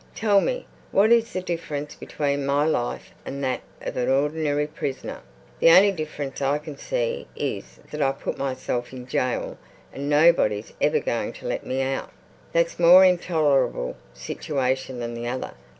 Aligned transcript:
"Tell 0.15 0.41
me, 0.41 0.65
what 0.91 1.11
is 1.11 1.31
the 1.31 1.41
difference 1.43 1.93
between 1.93 2.43
my 2.43 2.65
life 2.65 3.11
and 3.23 3.43
that 3.43 3.61
of 3.83 3.95
an 3.97 4.09
ordinary 4.09 4.65
prisoner. 4.65 5.19
The 5.59 5.69
only 5.69 5.91
difference 5.91 6.41
I 6.41 6.57
can 6.57 6.75
see 6.75 7.27
is 7.35 7.77
that 7.91 8.01
I 8.01 8.11
put 8.11 8.35
myself 8.35 8.91
in 8.93 9.05
jail 9.05 9.59
and 9.93 10.09
nobody's 10.09 10.73
ever 10.81 10.99
going 10.99 11.33
to 11.33 11.45
let 11.47 11.67
me 11.67 11.83
out. 11.83 12.11
That's 12.51 12.79
a 12.79 12.81
more 12.81 13.05
intolerable 13.05 13.95
situation 14.15 14.97
than 14.99 15.13
the 15.13 15.27
other. 15.27 15.53